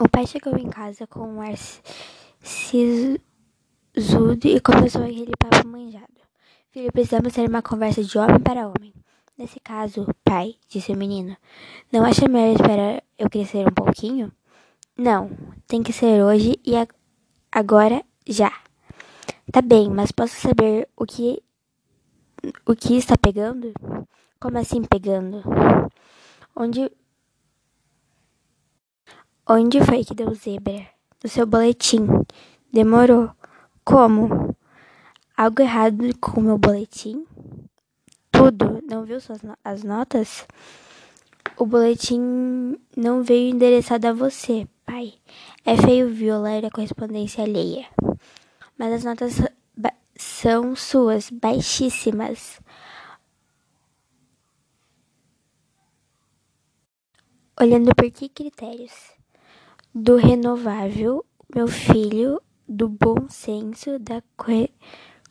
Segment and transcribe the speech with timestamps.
[0.00, 1.56] O pai chegou em casa com um ar
[2.40, 3.20] sisudo
[4.44, 6.06] e começou aquele papo manjado.
[6.70, 8.94] Filho, precisamos ter uma conversa de homem para homem.
[9.36, 11.36] Nesse caso, pai, disse o menino,
[11.92, 14.30] não acha melhor esperar eu crescer um pouquinho?
[14.96, 15.30] Não,
[15.66, 16.74] tem que ser hoje e
[17.50, 18.52] agora já.
[19.50, 21.42] Tá bem, mas posso saber o que
[22.64, 23.72] o que está pegando?
[24.38, 25.42] Como assim pegando?
[26.54, 26.88] Onde
[29.50, 30.86] Onde foi que deu zebra?
[31.24, 32.06] No seu boletim.
[32.70, 33.30] Demorou.
[33.82, 34.54] Como?
[35.34, 37.26] Algo errado com o meu boletim?
[38.30, 38.82] Tudo.
[38.86, 40.46] Não viu suas no as notas?
[41.56, 45.14] O boletim não veio endereçado a você, pai.
[45.64, 47.86] É feio violar a correspondência alheia.
[48.76, 49.40] Mas as notas
[50.14, 52.60] são suas, baixíssimas.
[57.58, 59.16] Olhando por que critérios?
[60.00, 64.68] Do renovável, meu filho, do bom senso, da co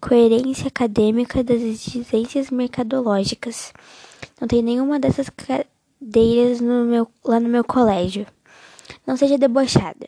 [0.02, 3.74] coerência acadêmica, das exigências mercadológicas.
[4.40, 8.28] Não tem nenhuma dessas cadeiras no meu, lá no meu colégio.
[9.06, 10.08] Não seja debochada.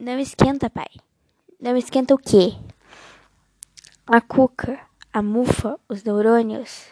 [0.00, 0.88] Não esquenta, pai.
[1.60, 2.54] Não esquenta o quê?
[4.06, 4.80] A cuca,
[5.12, 6.86] a mufa, os neurônios.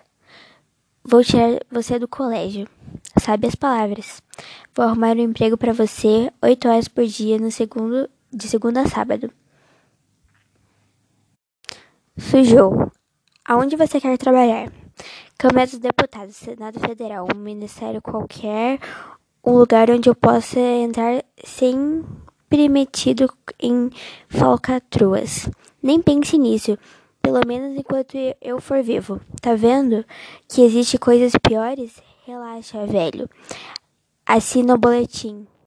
[1.02, 2.68] Vou tirar você do colégio.
[3.24, 4.22] Sabe as palavras.
[4.74, 8.86] Vou arrumar um emprego para você, oito horas por dia, no segundo, de segunda a
[8.86, 9.32] sábado.
[12.18, 12.92] Sujou.
[13.42, 14.70] Aonde você quer trabalhar?
[15.38, 18.78] Câmara dos Deputados, Senado Federal, um ministério qualquer,
[19.42, 23.88] um lugar onde eu possa entrar sempre metido em
[24.28, 25.48] falcatruas.
[25.82, 26.78] Nem pense nisso,
[27.22, 29.18] pelo menos enquanto eu for vivo.
[29.40, 30.04] Tá vendo
[30.46, 32.02] que existe coisas piores?
[32.26, 33.28] Relaxa, velho.
[34.24, 35.46] Assina o boletim.